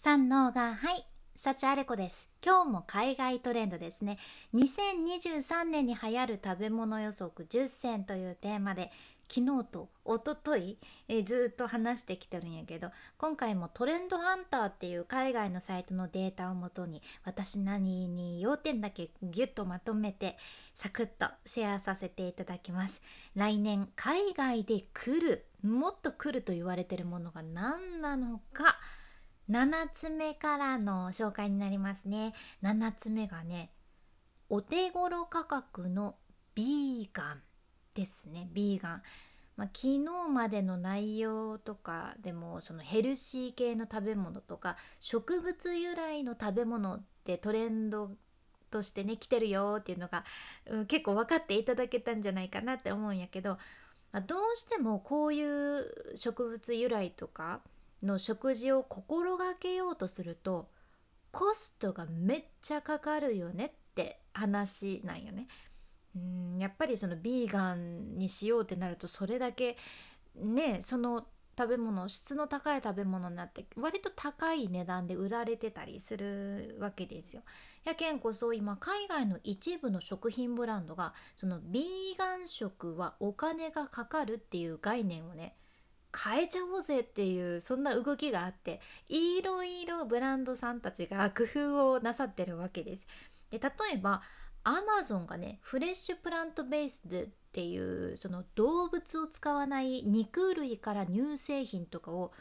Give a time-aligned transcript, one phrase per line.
[0.00, 2.28] 三能がはい幸あれ子です。
[2.40, 4.16] 今日も海外トレンドですね。
[4.54, 8.92] 2023年に流行る食べ物予測10選というテーマで
[9.28, 20.36] 昨日と一昨日えずっと話してきてるんやけど今回もトレンドハンターっていう海外のサイトのデータをもとに私なりに要点だけギュッとまとめて
[20.76, 23.02] サクッとシェアさせていただきます。
[23.34, 28.78] 来年海外で来るもっと来ると言われてるものが何なのか
[29.50, 32.34] 7つ目からの紹介になりますね。
[32.62, 33.70] 7つ目がね
[34.50, 36.16] お手頃価格の
[36.54, 37.42] ビーガン
[37.94, 38.48] ですね。
[38.52, 39.02] ビーガン、
[39.56, 48.10] まあ、昨日までの内容とかでもそのヘルシー系の食べ物とか植物由来の食べ物ってトレンド
[48.70, 50.24] としてね来てるよっていうのが、
[50.66, 53.58] うん、結構分かっていただけたんじゃないかなって思うんやけど、
[54.12, 55.86] まあ、どうしてもこういう
[56.16, 57.60] 植物由来とか
[58.02, 60.68] の食事を心がけようとすると
[61.30, 65.48] コストがめっちゃかかるよねって話なんよね。
[66.16, 69.76] うんやっぱりそのビーガンにしようってなるとそれだけ
[70.36, 77.42] ねその食べ物質の高い食べ物になって割と高い値段で売られてたりするわけですよ。
[77.84, 85.56] やけんこそ今海外の一部の食品ブランドがそのビーガン食はお金がかかるっていう概念をね
[86.16, 93.06] 変えちゃおうぜっていうそんな動きがあっていろいろブランドさんたちが工夫をなさってるわけです。
[93.50, 94.22] で例えば
[94.64, 102.32] アマゾンがねフレッシュプラントベースっていうその動物を使わない肉類から乳製品とかを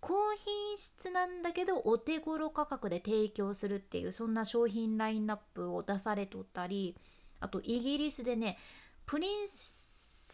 [0.00, 6.96] 高品質なんだけどお手頃価格で提供するっていうそんな商品ラインナップを出されとったり
[7.40, 8.56] あとイギリスでね
[9.04, 9.85] プリンス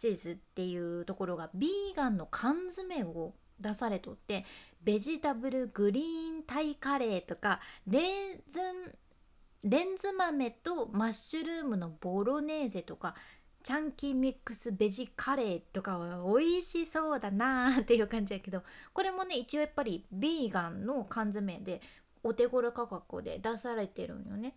[0.03, 4.43] セスっていうところがビーガンの缶詰を出されとって
[4.83, 8.03] ベジタブルグリーンタイカレーとかレー
[8.49, 13.15] ズンレンズ豆とマッシュルームのボロネーゼとか
[13.63, 18.61] チャンキーミックスベジカレーとかは美味しそうだなーっていう感じやけど
[18.91, 21.81] これもね一応やっぱりビーガンの缶詰で
[22.23, 24.53] お手頃価格で出されてるんよね。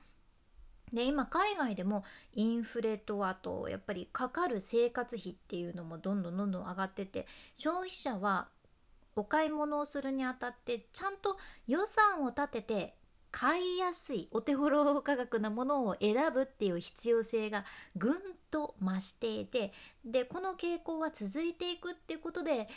[0.92, 7.26] で今海外でもインフレとあとやっぱりかかる生活費っていうのもどんどんどんどん上がってて
[7.58, 8.46] 消費者は
[9.16, 11.36] お買い物をするにあたってちゃんと
[11.66, 12.94] 予算を立てて
[13.32, 17.64] 買いやすいお手頃価格なものを選ぶっていう必要性が
[17.96, 18.14] ぐん
[18.50, 19.72] と増していて
[20.04, 22.68] でこの傾向は続いていくっていうことで、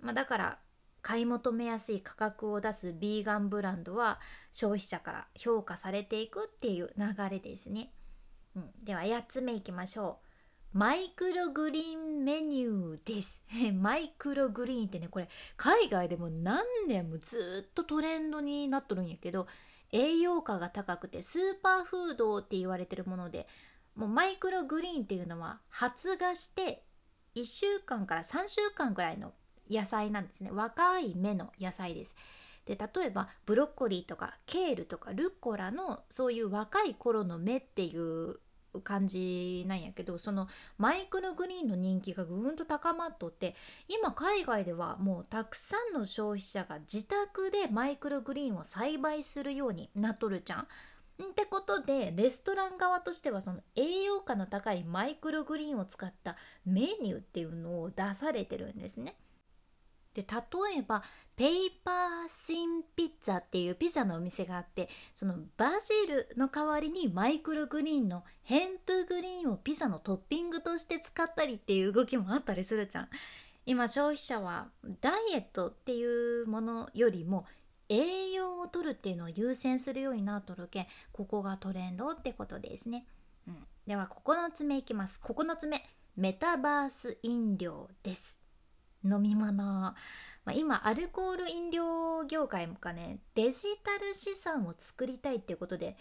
[0.00, 0.58] まあ、だから
[1.04, 4.18] 買い求めやすい価格を出すビーガンブランドは
[4.52, 7.92] 消費者から評価されていくっていう流れですね。
[8.56, 10.18] うん、では8つ目いきましょ
[10.72, 10.78] う。
[10.78, 13.46] マイクログリーンメニューです。
[13.78, 15.28] マイクログリーンってねこれ
[15.58, 19.46] 海外でも何年もずっとトレンドになっとるんやけど
[19.92, 23.46] 栄養価が高くてスーパーフードって言われてるもので
[23.94, 26.82] もうマイクログリーンっていうのは発芽して
[27.34, 29.34] 1週間から3週間ぐらいの
[29.70, 32.16] 野菜なんですね若い芽の野菜です
[32.66, 38.36] で例えばブロッコリーとかケールとかルッコラのそういう若い頃の芽っていう
[38.82, 40.48] 感じなんやけどその
[40.78, 43.54] マイクログリーンの人気がぐんと高まっとって
[43.88, 50.66] 今海外ではもうたくさんの消費者が自宅でマイクログリーンを栽培するようになっとるじゃん。
[51.22, 56.36] ってことでレストラン側としてはその栄養価の高いマイクログリーンを使った
[56.66, 59.14] メニューっていうのを出されてるんですね。
[60.14, 61.02] で例えば
[61.36, 73.08] Paper Thin Pizza っていうピザのお店があってそのバジルの代わりにマイクログリーンのヘンプグリーンをピザのトッピングとして使ったりっていう動きもあったりするじゃん。
[73.66, 74.68] 今消費者は
[75.00, 77.46] ダイエットっていうものよりも
[77.88, 83.06] 栄養を取るっていうのを優先するようになっとるけんここがトレンドってことですね。
[83.48, 85.20] うん、では9つ目いきます。
[85.24, 85.82] 9つ目
[86.16, 88.43] メタバース飲料です。
[89.04, 89.94] 飲み物、ま
[90.46, 95.96] あ、今アルコール飲料業界もかねデジタル資産を作りたいっていうことで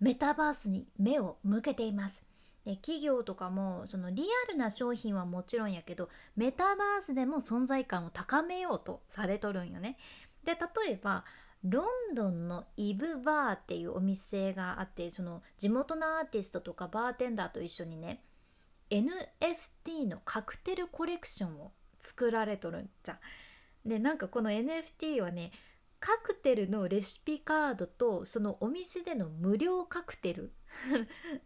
[0.00, 2.22] メタバースに目を向けています。
[2.64, 9.96] で企業とかもそのリアルな商品はもちろんやけどメタバースでも存在感を高めようとされとるんよね。
[10.44, 11.24] で例えば
[11.64, 18.22] ロンドンのイブバーっていうお店があってその地元のアーティストとかバーテンダーと一緒にね
[18.90, 21.72] NFT のカクテルコレクションを
[22.02, 23.18] 作られとるんじゃん。
[23.88, 25.52] でなんかこの NFT はね
[26.00, 30.52] カクテルのレシピカードとそのお店での無料カクテル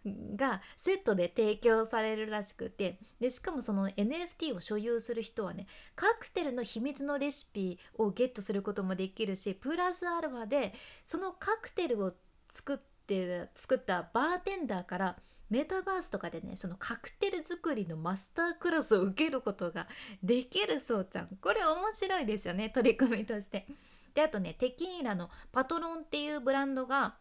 [0.34, 10.72] がセットで提供されるらしくてでしかもその NFT を所有する人はねカクテルの秘密のレシピをゲットすることもできるしプラスアルファで
[11.04, 12.14] そのカクテルを
[12.48, 15.16] 作って作ったバーテンダーから
[15.50, 19.86] メタバースとかでねそのカクテル作りのマスタークラスを受けることが
[20.22, 23.66] できるそうちゃんこれ面白いですよね取り組みとして。
[24.14, 27.16] であとねテキーラのパトロンっていうブランドが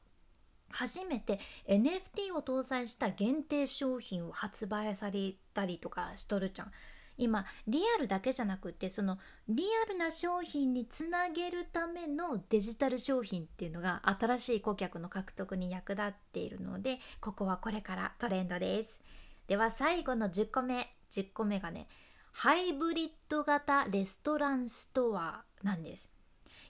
[0.71, 6.71] 初めて NFT を搭載した限定商品を発売されたりとかしとるちゃん。
[7.17, 9.17] 今リアルだけじゃなくてその
[9.47, 19.01] リアルな商品につなげるためのデジタル商品っていうのが新しい顧客の獲得に役立っているのでここはこれからトレンドです。
[19.47, 20.89] では最後の10個目。
[21.11, 21.87] 10個目がね
[22.33, 26.14] ハイブリッド型レストランストアなんです。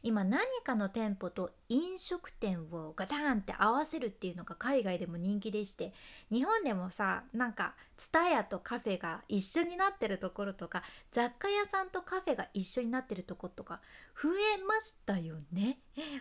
[0.06, 5.94] 今何かの店舗と飲食店をガチャンって合わせるっていうのが海外でも人気でして
[6.32, 13.82] 日本でもさなんか TSUTAYA とカフェが一緒になってるところとか雑貨屋さんとカフェが一緒になってるとことか
[14.22, 15.80] 増えましたよね。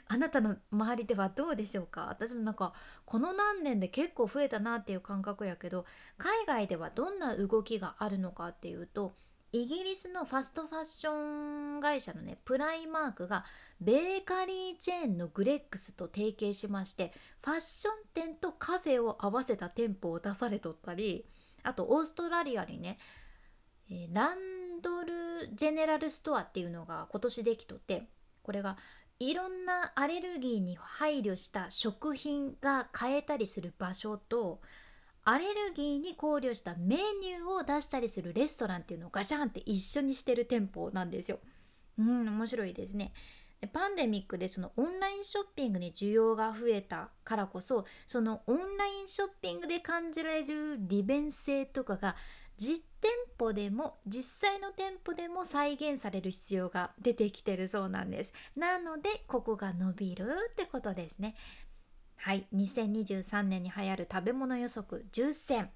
[0.08, 2.06] あなたの周りではどうでしょうか？
[2.06, 2.72] 私もなんか
[3.04, 5.84] この何年で結構増えたなっていう感覚やけど
[6.16, 9.14] 海外ではどんな動きがあるのかっていうと
[9.54, 13.44] イギリスのファストファッション会社のねプライマークが
[13.80, 21.24] ベーカリーチェーンのグレックスと提携しましてファッション店とカフェを合わせた店舗を出されとったり
[21.62, 22.98] あとオーストラリアにね、
[23.88, 24.38] え、ラン
[24.82, 25.12] ドル
[25.54, 28.08] ジェネラルストアっていうのが今年できとって
[28.42, 28.76] これが
[29.20, 34.60] いろんなアレルギーに配慮した食品が買えたりする場所と
[35.24, 41.38] アレルギーに考慮したメニューを出したりするレストランっていうのをガチャンって一緒にしてる店舗なんですよ。
[41.98, 43.12] うん面白いですね。
[43.60, 52.16] でパンデミックでそのオンラインショッピングに需要が増えたからこそそのオンラインショッピングで感じられる利便性とかが
[52.56, 61.34] 実店舗でも実際の店舗でも再現される必要が出てきてるそうなんですなのでここが伸びるってことですね
[62.16, 62.46] はい。
[62.55, 65.70] 2023年に流行る食べ物予測10選。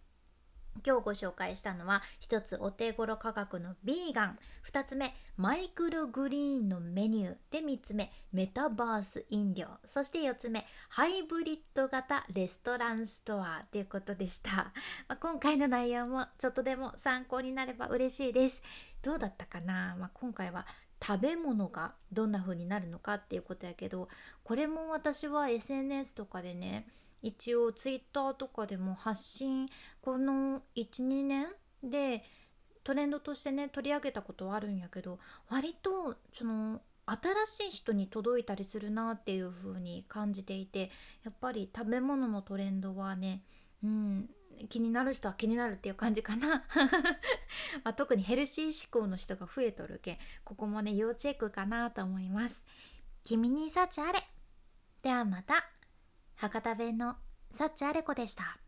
[0.87, 4.39] 今日ご紹介したのは1つお手頃価格のビーガン。
[4.71, 7.37] 2つ目マイクログリーンのメニュー。
[7.51, 9.67] で3つ目メタバース飲料。
[9.85, 13.65] そして4つ目ハイブリッド型レストランストア。
[13.73, 14.73] ということでした、ま
[15.09, 18.63] あ、今回の内容もちょっとでも参考になれば嬉しいです。
[19.03, 20.67] どうだったかな、まあ、今回は
[21.05, 24.09] 食べ物がどんな風になるのかっていうことやけど
[24.45, 26.87] これも私は SNS とかでね
[27.23, 29.69] 一応 Twitter とかでも発信
[30.01, 31.47] この12年
[31.83, 32.25] で
[32.85, 35.19] トレンドとしてね取り上げたことはあるんやけど
[35.49, 40.91] 割とその新しい人に届いたりするなっていう風に感じていて
[41.25, 43.43] やっぱり食べ物のトレンドはね
[43.83, 44.31] うん
[44.69, 46.65] 気になる人は気になるっていう感じかな、
[47.85, 52.65] まあ、特にヘルシー志向の人が増えとるけんここもね要チェックかなと思います。
[53.25, 54.21] 君に幸あれ。
[55.03, 55.69] ではまた。
[56.37, 57.17] 博多弁の
[57.51, 58.59] 幸あれ子でした。